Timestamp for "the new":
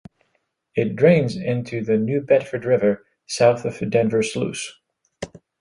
1.83-2.21